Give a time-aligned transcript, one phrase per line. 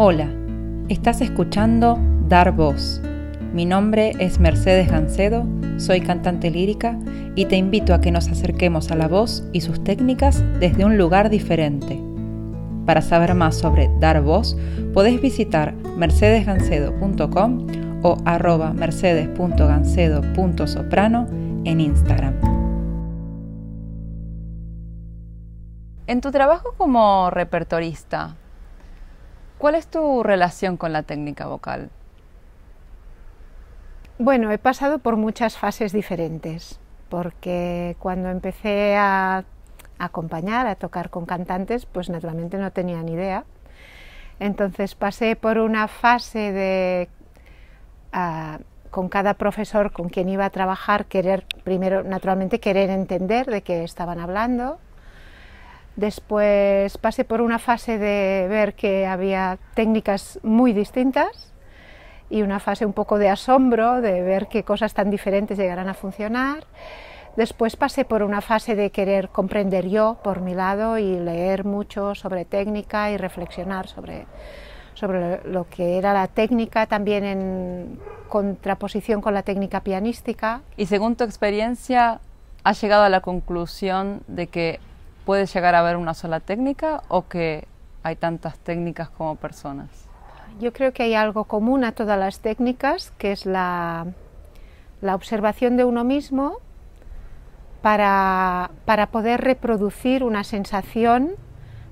[0.00, 0.28] Hola,
[0.88, 1.98] estás escuchando
[2.28, 3.02] Dar Voz.
[3.52, 5.44] Mi nombre es Mercedes Gancedo,
[5.76, 6.96] soy cantante lírica
[7.34, 10.98] y te invito a que nos acerquemos a la voz y sus técnicas desde un
[10.98, 12.00] lugar diferente.
[12.86, 14.56] Para saber más sobre Dar Voz,
[14.94, 17.66] podés visitar mercedesgancedo.com
[18.04, 21.26] o arroba mercedes.gancedo.soprano
[21.64, 22.34] en Instagram.
[26.06, 28.36] En tu trabajo como repertorista,
[29.58, 31.90] ¿cuál es tu relación con la técnica vocal?
[34.18, 39.44] Bueno, he pasado por muchas fases diferentes, porque cuando empecé a
[39.98, 43.44] acompañar, a tocar con cantantes, pues naturalmente no tenía ni idea.
[44.40, 47.08] Entonces pasé por una fase de,
[48.14, 53.62] uh, con cada profesor con quien iba a trabajar, querer, primero naturalmente querer entender de
[53.62, 54.78] qué estaban hablando.
[55.98, 61.52] Después pasé por una fase de ver que había técnicas muy distintas
[62.30, 65.94] y una fase un poco de asombro de ver qué cosas tan diferentes llegarán a
[65.94, 66.62] funcionar.
[67.36, 72.14] Después pasé por una fase de querer comprender yo por mi lado y leer mucho
[72.14, 74.26] sobre técnica y reflexionar sobre,
[74.94, 80.60] sobre lo que era la técnica también en contraposición con la técnica pianística.
[80.76, 82.20] Y según tu experiencia,
[82.62, 84.78] ¿has llegado a la conclusión de que
[85.28, 87.68] puedes llegar a ver una sola técnica o que
[88.02, 89.90] hay tantas técnicas como personas?
[90.58, 94.06] Yo creo que hay algo común a todas las técnicas, que es la,
[95.02, 96.56] observación de uno mismo
[97.82, 98.70] para,
[99.12, 101.32] poder reproducir una sensación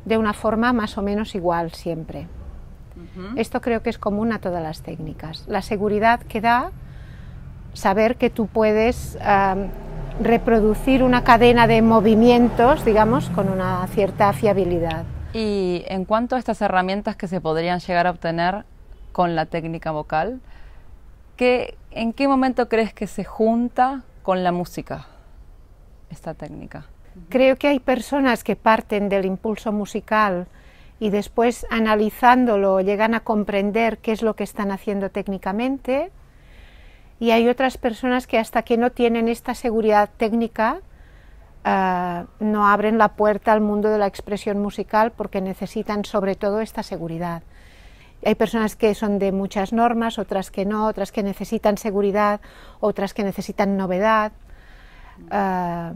[0.07, 2.29] de una forma más o menos igual siempre.
[3.37, 5.45] Esto creo que es común a todas las técnicas.
[5.47, 6.71] La seguridad que da
[7.75, 9.19] saber que tú puedes
[10.21, 15.05] reproducir una cadena de movimientos, digamos, con una cierta fiabilidad.
[15.33, 18.65] Y en cuanto a estas herramientas que se podrían llegar a obtener
[19.13, 20.41] con la técnica vocal,
[21.37, 25.07] ¿qué, ¿en qué momento crees que se junta con la música
[26.11, 26.87] esta técnica?
[27.29, 30.47] Creo que hay personas que parten del impulso musical
[30.99, 36.11] y después analizándolo llegan a comprender qué es lo que están haciendo técnicamente
[37.19, 40.81] y hay otras personas que hasta que no tienen esta seguridad técnica
[41.65, 46.61] eh, no abren la puerta al mundo de la expresión musical porque necesitan sobre todo
[46.61, 47.43] esta seguridad.
[48.25, 52.41] Hay personas que son de muchas normas, otras que no, otras que necesitan seguridad,
[52.81, 54.33] otras que necesitan novedad.
[55.31, 55.93] Eh,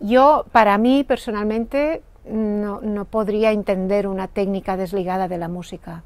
[0.00, 6.02] yo, para mí personalmente, no, no podría entender una técnica desligada de la música.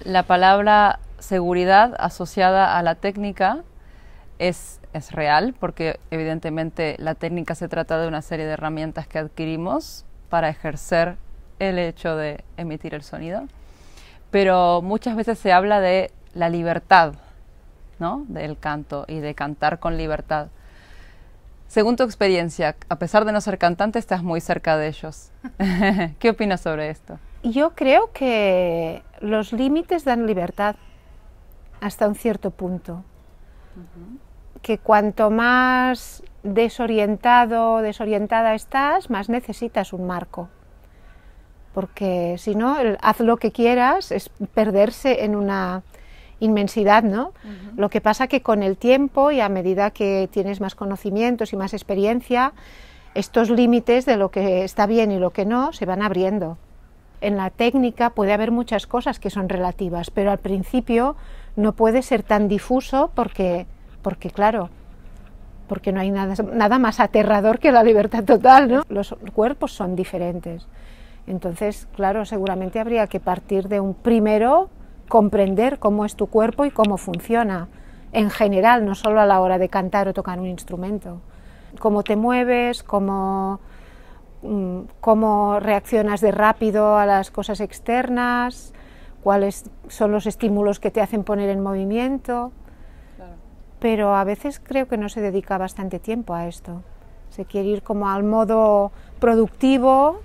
[0.00, 3.62] La palabra seguridad asociada a la técnica
[4.38, 9.18] es es real, porque evidentemente la técnica se trata de una serie de herramientas que
[9.18, 11.16] adquirimos para ejercer
[11.58, 13.42] el hecho de emitir el sonido,
[14.30, 17.14] pero muchas veces se habla de la libertad,
[17.98, 18.24] ¿no?
[18.28, 20.46] Del canto y de cantar con libertad.
[21.66, 25.30] Según tu experiencia, a pesar de no ser cantante, estás muy cerca de ellos.
[26.20, 27.18] ¿Qué opinas sobre esto?
[27.42, 30.76] Yo creo que los límites dan libertad
[31.84, 33.04] hasta un cierto punto
[34.62, 40.48] que cuanto más desorientado o desorientada estás, más necesitas un marco.
[41.74, 45.82] Porque si no, haz lo que quieras es perderse en una
[46.40, 47.32] inmensidad, ¿no?
[47.76, 51.56] Lo que pasa que con el tiempo y a medida que tienes más conocimientos y
[51.56, 52.54] más experiencia,
[53.14, 56.56] estos límites de lo que está bien y lo que no se van abriendo.
[57.20, 61.16] En la técnica puede haber muchas cosas que son relativas, pero al principio
[61.56, 63.66] no puede ser tan difuso porque
[64.04, 64.68] porque claro,
[65.66, 68.82] porque no hay nada, nada más aterrador que la libertad total, ¿no?
[68.88, 70.68] Los cuerpos son diferentes.
[71.26, 74.68] Entonces, claro, seguramente habría que partir de un primero
[75.08, 77.68] comprender cómo es tu cuerpo y cómo funciona
[78.12, 81.20] en general, no solo a la hora de cantar o tocar un instrumento.
[81.78, 83.58] Cómo te mueves, cómo,
[84.42, 88.74] mm, cómo reaccionas de rápido a las cosas externas,
[89.24, 92.52] cuáles son los estímulos que te hacen poner en movimiento
[93.84, 96.80] pero a veces creo que no se dedica bastante tiempo a esto.
[97.28, 100.22] Se quiere ir como al modo productivo,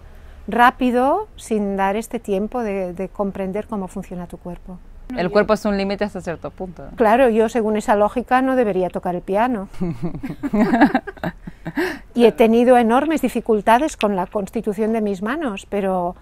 [0.47, 4.79] rápido, sin dar este tiempo de, comprender cómo funciona tu cuerpo.
[5.13, 6.85] El cuerpo es un límite hasta cierto punto.
[6.95, 9.67] Claro, yo según esa lógica no debería tocar el piano.
[12.15, 16.15] y he tenido enormes dificultades con la constitución de mis manos, pero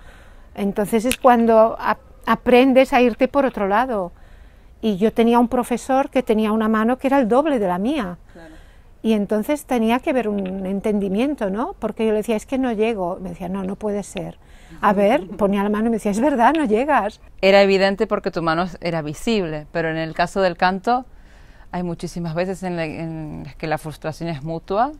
[0.56, 1.77] entonces es cuando
[2.27, 4.12] aprendes a irte por otro lado
[4.81, 7.79] y yo tenía un profesor que tenía una mano que era el doble de la
[7.79, 8.19] mía.
[9.01, 11.75] Y entonces tenía que haber un entendimiento, ¿no?
[11.79, 13.18] Porque yo le decía, es que no llego.
[13.21, 14.38] Me decía, no, no puede ser.
[14.81, 17.21] A ver, ponía la mano y me decía, es verdad, no llegas.
[17.41, 21.06] Era evidente porque tu mano era visible, pero en el caso del canto
[21.71, 24.91] hay muchísimas veces en, las que la frustración es mutua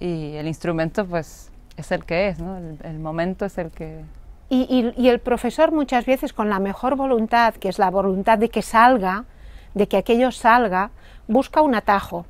[0.00, 2.56] y el instrumento pues es el que es, ¿no?
[2.58, 4.04] el, momento es el que...
[4.50, 8.50] Y, y, el profesor muchas veces con la mejor voluntad, que es la voluntad de
[8.50, 9.24] que salga,
[9.72, 10.90] de que aquello salga,
[11.26, 12.26] busca un atajo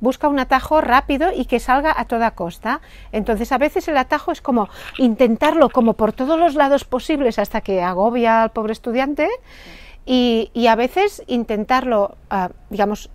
[0.00, 2.80] busca un atajo rápido y que salga a toda costa.
[3.12, 4.68] Entonces a veces el atajo es como
[4.98, 9.28] intentarlo como por todos los lados posibles hasta que agobia al pobre estudiante
[10.06, 13.10] y, a veces intentarlo, ah, digamos,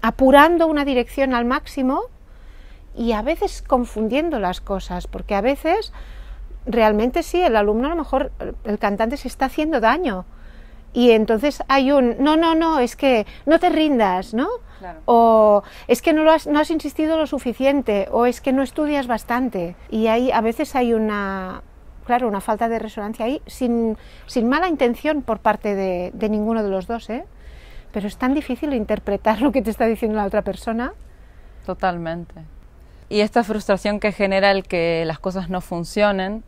[0.00, 2.02] apurando una dirección al máximo
[2.96, 5.92] y a veces confundiendo las cosas, porque a veces
[6.66, 8.32] realmente sí, el alumno a lo mejor,
[8.64, 10.24] el cantante se está haciendo daño
[10.92, 14.48] y entonces hay un, no, no, no, es que no te rindas, ¿no?
[15.04, 18.62] O es que no, lo has, no has insistido lo suficiente, o es que no
[18.62, 19.76] estudias bastante.
[19.90, 21.62] Y ahí a veces hay una,
[22.06, 26.62] claro, una falta de resonancia ahí, sin, sin mala intención por parte de, de, ninguno
[26.62, 27.24] de los dos, ¿eh?
[27.92, 30.92] Pero es tan difícil interpretar lo que te está diciendo la otra persona.
[31.66, 32.34] Totalmente.
[33.10, 36.42] Y esta frustración que genera el que las cosas no funcionen,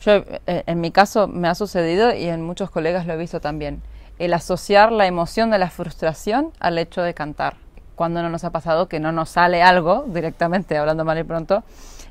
[0.00, 0.12] yo,
[0.46, 3.82] eh, en mi caso me ha sucedido y en muchos colegas lo he visto también,
[4.18, 7.56] el asociar la emoción de la frustración al hecho de cantar.
[7.94, 11.64] Cuando no nos ha pasado que no nos sale algo directamente, hablando mal y pronto,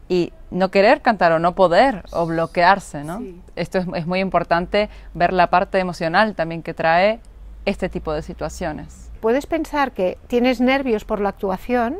[0.10, 3.22] y no querer cantar o no poder o bloquearse, ¿no?
[3.56, 7.20] Esto es, es muy importante ver la parte emocional también que trae
[7.66, 9.10] este tipo de situaciones.
[9.20, 11.98] Puedes pensar que tienes nervios por la actuación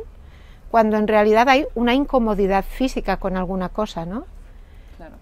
[0.70, 4.26] cuando en realidad hay una incomodidad física con alguna cosa, ¿no?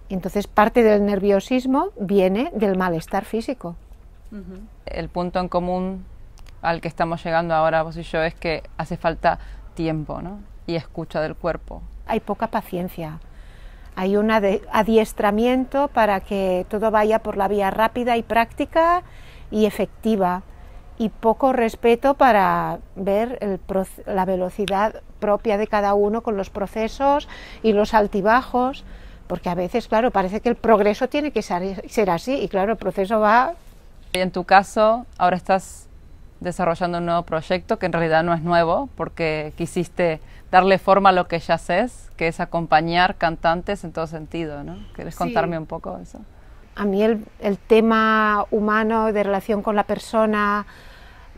[0.09, 3.77] Entonces parte del nerviosismo viene del malestar físico.
[4.87, 6.05] El punto en común
[6.61, 9.39] al que estamos llegando ahora vos y yo es que hace falta
[9.75, 10.41] tiempo ¿no?
[10.67, 11.83] y escucha del cuerpo.
[12.07, 13.21] Hay poca paciencia.
[13.97, 19.03] Hay un adiestramiento para que todo vaya por la vía rápida y práctica
[19.53, 20.43] y efectiva
[20.99, 23.61] y poco respeto para ver
[24.07, 27.29] la velocidad propia de cada uno con los procesos
[27.63, 28.85] y los altibajos
[29.27, 32.79] porque a veces, claro, parece que el progreso tiene que ser, así y claro, el
[32.79, 33.55] proceso va...
[34.13, 35.89] Y en tu caso, ahora estás
[36.41, 41.13] desarrollando un nuevo proyecto que en realidad no es nuevo porque quisiste darle forma a
[41.13, 44.77] lo que ya haces, que es acompañar cantantes en todo sentido, ¿no?
[44.95, 46.21] ¿Quieres contarme un poco eso?
[46.77, 50.67] A mí el, el tema humano de relación con la persona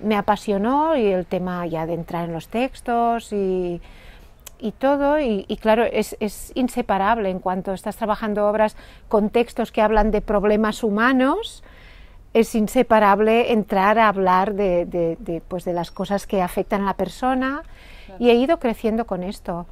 [0.02, 3.80] me apasionó y el tema ya de entrar en los textos y
[4.58, 8.76] y todo, y, claro, es, es, inseparable en cuanto estás trabajando obras
[9.08, 11.62] con textos que hablan de problemas humanos,
[12.34, 16.94] es inseparable entrar a hablar de, de, pues de las cosas que afectan a la
[16.94, 17.62] persona
[18.18, 19.66] y he ido creciendo con esto.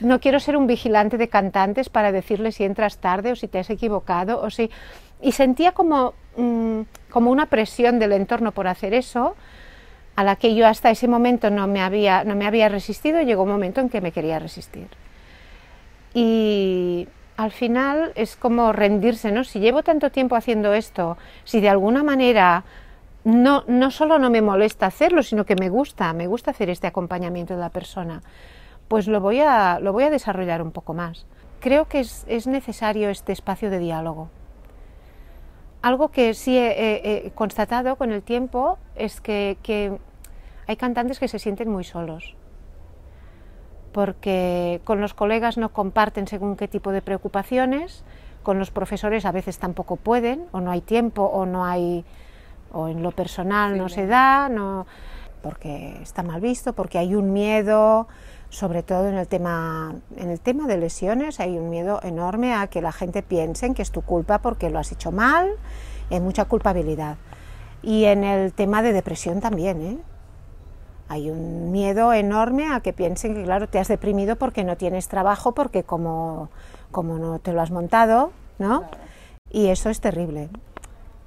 [0.00, 3.58] No quiero ser un vigilante de cantantes para decirles si entras tarde o si te
[3.58, 4.70] has equivocado o si...
[5.20, 9.34] Y sentía como, mm, como una presión del entorno por hacer eso,
[10.16, 13.42] a la que yo hasta ese momento no me había, no me había resistido, llegó
[13.42, 14.88] un momento en que me quería resistir.
[16.14, 19.44] Y al final es como rendirse, ¿no?
[19.44, 22.64] Si llevo tanto tiempo haciendo esto, si de alguna manera
[23.24, 26.86] no, no solo no me molesta hacerlo, sino que me gusta, me gusta hacer este
[26.86, 28.22] acompañamiento de la persona,
[28.88, 31.26] pues lo voy a, lo voy a desarrollar un poco más.
[31.60, 34.30] Creo que es, es necesario este espacio de diálogo.
[35.86, 40.00] Algo que sí he, constatado con el tiempo es que,
[40.66, 42.34] hay cantantes que se sienten muy solos,
[43.92, 48.02] porque con los colegas no comparten según qué tipo de preocupaciones,
[48.42, 52.04] con los profesores a veces tampoco pueden, o no hay tiempo, o no hay,
[52.72, 54.88] o en lo personal no se da, no,
[55.46, 58.08] porque está mal visto, porque hay un miedo,
[58.50, 62.66] sobre todo en el tema en el tema de lesiones hay un miedo enorme a
[62.66, 65.52] que la gente piense que es tu culpa porque lo has hecho mal,
[66.10, 67.16] hay mucha culpabilidad.
[67.80, 69.98] Y en el tema de depresión también, ¿eh?
[71.08, 75.06] Hay un miedo enorme a que piensen que, claro, te has deprimido porque no tienes
[75.06, 76.48] trabajo, porque como,
[76.90, 78.82] como no te lo has montado, ¿no?
[79.52, 80.48] Y eso es terrible.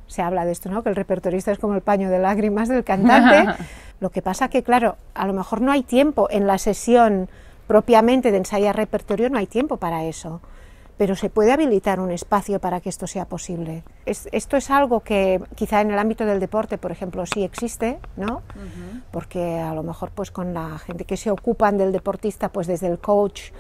[0.10, 0.84] Se habla de esto, ¿no?
[0.84, 3.46] Que el repertorista es como el paño de lágrimas del cantante.
[4.02, 7.30] Lo que pasa que, claro, a lo mejor no hay tiempo en la sesión
[7.68, 10.42] propiamente de ensayar repertorio, no hay tiempo para eso,
[10.98, 13.84] pero se puede habilitar un espacio para que esto sea posible.
[14.06, 18.42] esto es algo que quizá en el ámbito del deporte, por ejemplo, sí existe, ¿no?
[19.12, 22.88] Porque a lo mejor pues con la gente que se ocupan del deportista, pues desde
[22.88, 23.52] el coach,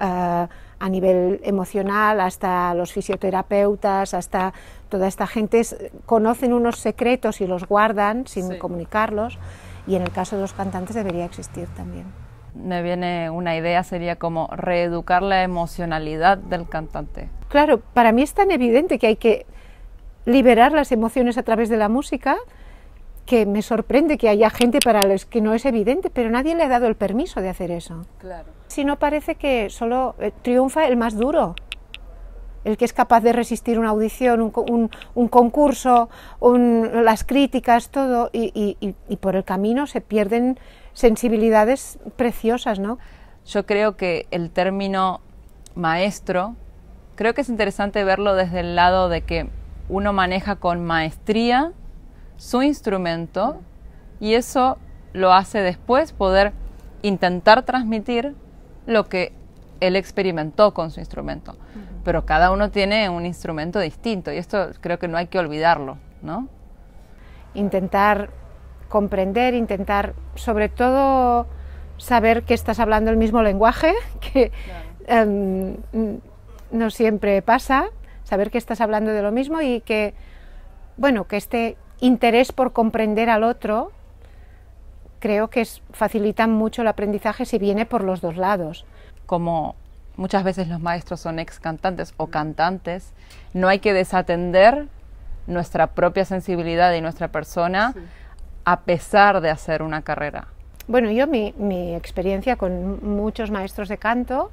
[0.00, 0.46] eh,
[0.80, 4.52] a nivel emocional, hasta los fisioterapeutas, hasta
[4.88, 5.62] toda esta gente,
[6.06, 9.38] conocen unos secretos y los guardan sin comunicarlos
[9.86, 12.06] y en el caso de los cantantes debería existir también.
[12.54, 17.28] Me viene una idea, sería como reeducar la emocionalidad del cantante.
[17.48, 19.46] claro, para mí es tan evidente que hay que
[20.24, 22.36] liberar las emociones a través de la música
[23.24, 26.62] que me sorprende que haya gente para los que no es evidente, pero nadie le
[26.62, 28.06] ha dado el permiso de hacer eso.
[28.18, 28.57] Claro.
[28.78, 31.56] Si no parece que solo eh, triunfa el más duro,
[32.62, 36.08] el que es capaz de resistir una audición, un, concurso,
[36.40, 40.60] las críticas, todo, y, y, por el camino se pierden
[40.92, 42.98] sensibilidades preciosas, ¿no?
[43.46, 45.22] Yo creo que el término
[45.74, 46.54] maestro,
[47.16, 49.50] creo que es interesante verlo desde el lado de que
[49.88, 51.72] uno maneja con maestría
[52.36, 53.60] su instrumento
[54.20, 54.78] y eso
[55.14, 56.52] lo hace después poder
[57.02, 58.36] intentar transmitir
[58.88, 59.32] lo que
[59.80, 61.56] él experimentó con su instrumento.
[62.04, 65.98] Pero cada uno tiene un instrumento distinto y esto creo que no hay que olvidarlo,
[66.22, 66.48] ¿no?
[67.54, 68.30] Intentar
[68.88, 71.46] comprender, intentar sobre todo
[71.98, 73.92] saber que estás hablando el mismo lenguaje,
[74.32, 74.50] que
[75.06, 75.76] em,
[76.70, 77.90] no siempre pasa,
[78.24, 80.14] saber que estás hablando de lo mismo y que,
[80.96, 83.92] bueno, que este interés por comprender al otro,
[85.18, 88.84] creo que es, facilita mucho el aprendizaje si viene por los dos lados.
[89.26, 89.74] Como
[90.16, 93.12] muchas veces los maestros son ex cantantes o cantantes,
[93.54, 94.86] no hay que desatender
[95.46, 97.94] nuestra propia sensibilidad y nuestra persona
[98.64, 100.48] a pesar de hacer una carrera.
[100.86, 104.50] Bueno, yo mi, mi experiencia con muchos maestros de canto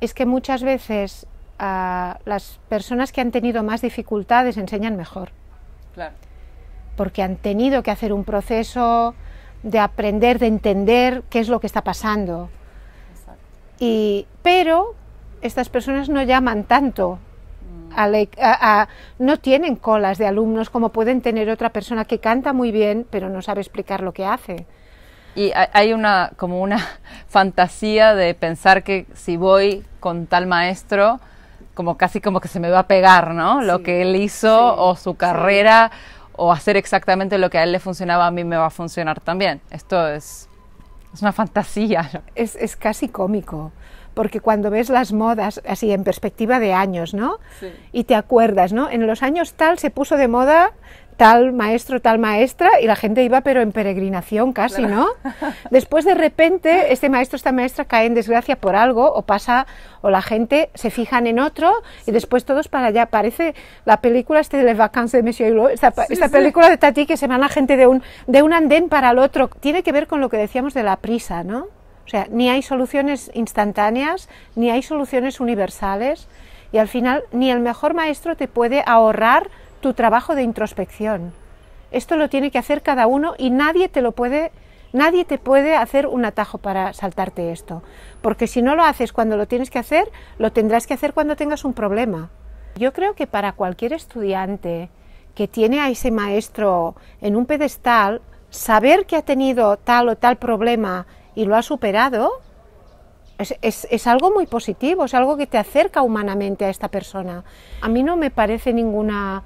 [0.00, 1.26] es que muchas veces
[1.58, 5.30] ah, las personas que han tenido más dificultades enseñan mejor.
[6.98, 9.14] Porque han tenido que hacer un proceso
[9.62, 12.50] de aprender, de entender qué es lo que está pasando.
[13.78, 14.94] Y, pero
[15.40, 17.20] estas personas no llaman tanto,
[17.92, 18.82] mm.
[19.20, 23.28] no tienen colas de alumnos como pueden tener otra persona que canta muy bien, pero
[23.28, 24.66] no sabe explicar lo que hace.
[25.36, 26.84] Y hay una como una
[27.28, 31.20] fantasía de pensar que si voy con tal maestro,
[31.74, 33.60] como casi como que se me va a pegar, ¿no?
[33.60, 35.92] lo que él hizo o su carrera
[36.38, 39.20] o hacer exactamente lo que a él le funcionaba a mí me va a funcionar
[39.20, 39.60] también.
[39.70, 40.48] Esto es,
[41.12, 42.22] es una fantasía.
[42.34, 43.72] Es, es casi cómico
[44.14, 47.38] porque cuando ves las modas así en perspectiva de años, ¿no?
[47.92, 48.90] Y te acuerdas, ¿no?
[48.90, 50.72] En los años tal se puso de moda
[51.18, 55.08] tal maestro, tal maestra, y la gente iba pero en peregrinación casi, ¿no?
[55.70, 59.66] Después de repente este maestro, esta maestra cae en desgracia por algo, o pasa,
[60.00, 61.72] o la gente se fijan en otro,
[62.06, 63.06] y después todos para allá.
[63.06, 67.04] Parece la película este de Les Vacances de Monsieur Hulot, esta, esta película de Tati
[67.04, 69.48] que se van la gente de un, de un andén para el otro.
[69.48, 71.66] Tiene que ver con lo que decíamos de la prisa, ¿no?
[72.06, 76.28] O sea, ni hay soluciones instantáneas, ni hay soluciones universales,
[76.70, 81.32] y al final ni el mejor maestro te puede ahorrar tu trabajo de introspección.
[81.90, 84.52] Esto lo tiene que hacer cada uno y nadie te lo puede
[84.92, 87.82] nadie te puede hacer un atajo para saltarte esto,
[88.22, 91.36] porque si no lo haces cuando lo tienes que hacer, lo tendrás que hacer cuando
[91.36, 92.30] tengas un problema.
[92.76, 94.88] Yo creo que para cualquier estudiante
[95.34, 100.36] que tiene a ese maestro en un pedestal, saber que ha tenido tal o tal
[100.36, 102.40] problema y lo ha superado,
[103.38, 107.44] es, es, algo muy positivo, es algo que te acerca humanamente a esta persona.
[107.80, 109.44] A mí no me parece ninguna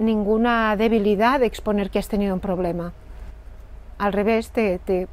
[0.00, 2.92] ninguna debilidad de exponer que has tenido un problema.
[3.98, 5.08] Al revés, te, te,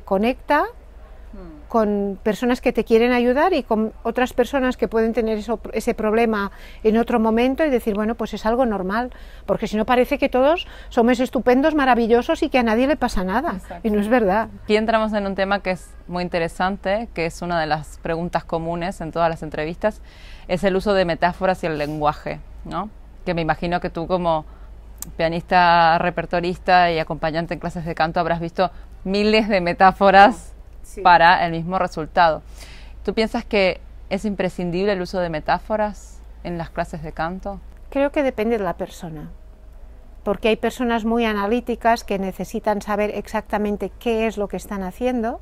[0.00, 1.68] conecta hmm.
[1.68, 5.38] con personas que te quieren ayudar y con otras personas que pueden tener
[5.74, 6.50] ese problema
[6.82, 9.12] en otro momento y decir, bueno, pues es algo normal,
[9.44, 13.22] porque si no parece que todos somos estupendos, maravillosos y que a nadie le pasa
[13.22, 13.60] nada.
[13.82, 14.48] Y no es verdad.
[14.64, 18.44] Aquí entramos en un tema que es muy interesante, que es una de las preguntas
[18.44, 20.00] comunes en todas las entrevistas,
[20.48, 22.88] es el uso de metáforas y el lenguaje, ¿no?
[23.24, 24.44] Que me imagino que tú como
[25.16, 28.70] pianista, repertorista y acompañante en clases de canto habrás visto
[29.04, 30.52] miles de metáforas
[31.02, 32.42] para el mismo resultado.
[33.04, 37.60] ¿Tú piensas que es imprescindible el uso de metáforas en las clases de canto?
[37.90, 39.30] Creo que depende de la persona,
[40.22, 45.40] porque hay personas muy analíticas que necesitan saber exactamente qué es lo que están haciendo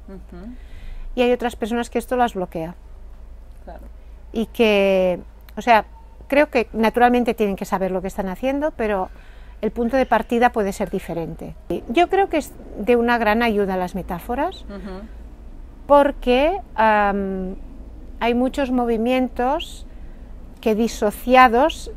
[1.14, 2.74] y hay otras personas que esto las bloquea.
[4.32, 5.20] Y que,
[5.56, 5.84] o sea,
[6.30, 9.10] Creo que naturalmente tienen que saber lo que están haciendo, pero
[9.62, 11.56] el punto de partida puede ser diferente.
[11.88, 14.64] Yo creo que es de una gran ayuda las metáforas,
[15.88, 19.86] porque hay muchos movimientos
[20.60, 21.90] que disociados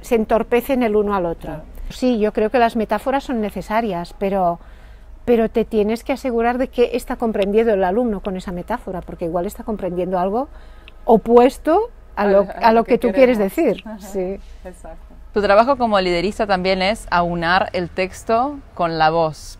[0.00, 1.62] se entorpecen el uno al otro.
[1.90, 4.58] Sí, yo creo que las metáforas son necesarias, pero,
[5.24, 9.26] pero te tienes que asegurar de que está comprendiendo el alumno con esa metáfora, porque
[9.26, 10.48] igual está comprendiendo algo
[11.04, 13.84] opuesto a lo, que, tú quieres decir.
[14.00, 14.40] Sí.
[14.64, 15.14] Exacto.
[15.32, 19.58] Tu trabajo como liderista también es aunar el texto con la voz.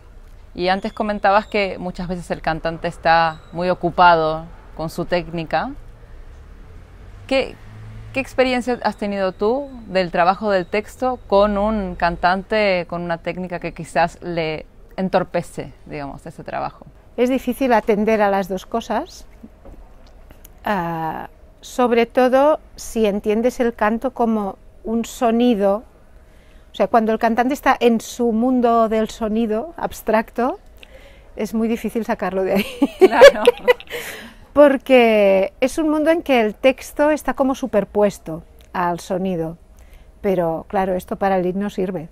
[0.53, 4.43] Y antes comentabas que muchas veces el cantante está muy ocupado
[4.75, 5.71] con su técnica.
[7.27, 7.55] ¿Qué,
[8.13, 13.59] ¿Qué experiencia has tenido tú del trabajo del texto con un cantante con una técnica
[13.59, 14.65] que quizás le
[14.97, 16.85] entorpece, digamos, ese trabajo?
[17.15, 19.25] Es difícil atender a las dos cosas,
[20.65, 21.29] ah,
[21.61, 25.83] sobre todo si entiendes el canto como un sonido,
[26.71, 30.59] o sea, cuando el cantante está en su mundo del sonido abstracto,
[31.35, 32.65] es muy difícil sacarlo de ahí.
[32.99, 33.43] Claro.
[34.53, 39.57] Porque es un mundo en que el texto está como superpuesto al sonido,
[40.21, 42.09] pero claro, esto para el lead no sirve.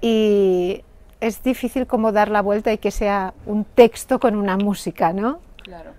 [0.00, 0.84] Y
[1.20, 5.38] es difícil como dar la vuelta y que sea un texto con una música, ¿no?
[5.62, 5.92] Claro.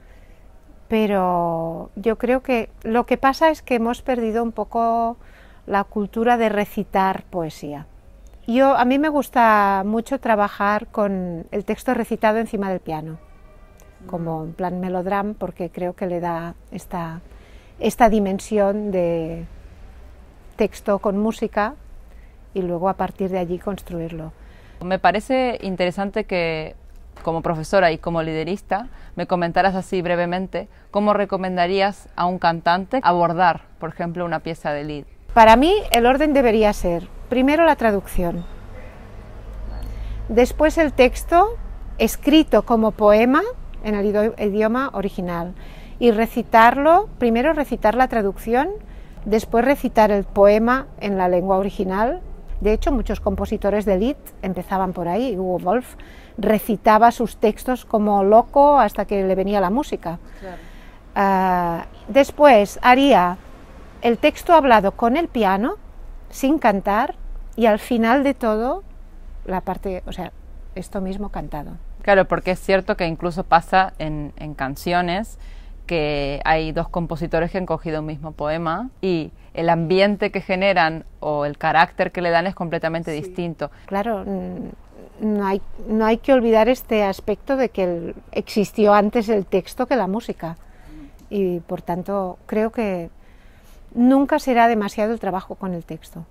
[0.88, 5.18] Pero yo creo que lo que pasa es que hemos perdido un poco
[5.66, 7.88] la cultura de recitar poesía.
[8.48, 13.18] Yo, a mí me gusta mucho trabajar con el texto recitado encima del piano,
[14.06, 17.22] como en plan melodrama, porque creo que le da esta,
[17.80, 19.46] esta dimensión de
[20.56, 21.74] texto con música
[22.54, 24.32] y luego a partir de allí construirlo.
[24.84, 26.76] Me parece interesante que
[27.24, 33.62] como profesora y como liderista me comentaras así brevemente cómo recomendarías a un cantante abordar,
[33.80, 35.06] por ejemplo, una pieza de lead.
[35.34, 38.46] Para mí el orden debería ser primero la traducción,
[40.30, 41.58] después el texto
[41.98, 43.42] escrito como poema
[43.84, 45.54] en el idioma original
[46.00, 48.70] y recitarlo, primero recitar la traducción,
[49.26, 52.22] después recitar el poema en la lengua original.
[52.62, 55.38] De hecho, muchos compositores de Lied empezaban por ahí.
[55.38, 55.96] Hugo Wolf
[56.38, 60.20] recitaba sus textos como loco hasta que le venía la música.
[61.16, 63.38] Ah, después haría
[64.02, 65.76] el texto hablado con el piano,
[66.30, 67.16] sin cantar,
[67.56, 68.84] y al final de todo,
[69.46, 70.32] la parte, o sea,
[70.76, 71.72] esto mismo cantado.
[72.02, 75.40] Claro, porque es cierto que incluso pasa en, canciones
[75.86, 81.06] que hay dos compositores que han cogido un mismo poema y el ambiente que generan
[81.20, 83.72] o el carácter que le dan es completamente distinto.
[83.86, 84.26] Claro,
[85.20, 89.96] no hay, no hay que olvidar este aspecto de que existió antes el texto que
[89.96, 90.58] la música
[91.30, 93.10] y por tanto creo que
[93.94, 96.26] nunca será demasiado el trabajo con el texto.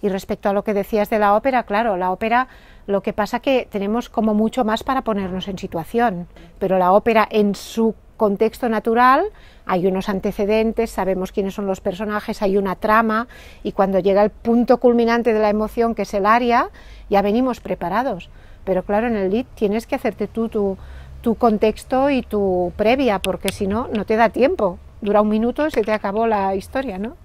[0.00, 2.48] Y respecto a lo que decías de la ópera, claro, la ópera
[2.86, 6.26] lo que pasa que tenemos como mucho más para ponernos en situación,
[6.58, 9.24] pero la ópera en su contexto natural
[9.64, 13.28] hay unos antecedentes, sabemos quiénes son los personajes, hay una trama
[13.62, 16.68] y cuando llega el punto culminante de la emoción, que es el aria,
[17.08, 18.28] ya venimos preparados.
[18.64, 20.76] Pero claro, en el lead tienes que hacerte tú tu,
[21.22, 25.66] tu contexto y tu previa, porque si no, no te da tiempo dura un minuto
[25.66, 27.16] y se te acabó la historia, ¿no?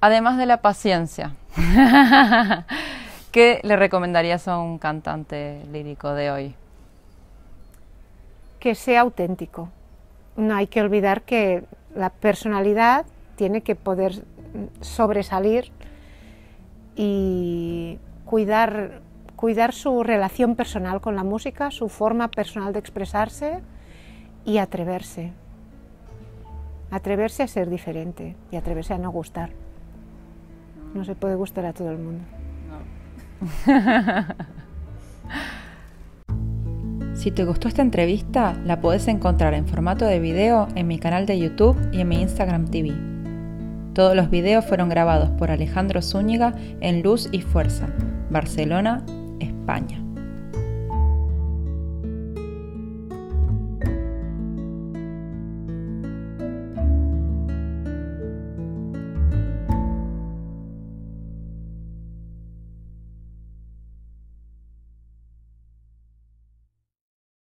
[0.00, 1.34] Además de la paciencia,
[3.32, 6.54] ¿qué le recomendarías a un cantante lírico de hoy?
[8.60, 9.70] Que sea auténtico.
[10.36, 14.24] No hay que olvidar que la personalidad tiene que poder
[14.80, 15.70] sobresalir
[16.96, 19.02] y cuidar,
[19.36, 23.60] cuidar su relación personal con la música, su forma personal de expresarse
[24.44, 25.32] y atreverse
[26.94, 29.50] atreverse a ser diferente y atreverse a no gustar.
[30.94, 32.24] No se puede gustar a todo el mundo.
[37.24, 41.24] si te gustó esta entrevista, la puedes encontrar en formato de video en mi canal
[41.24, 42.92] de YouTube y en mi Instagram TV.
[43.94, 47.86] Todos los videos fueron grabados por Alejandro Zúñiga en Luz y Fuerza,
[48.28, 49.06] Barcelona,
[49.40, 50.03] España.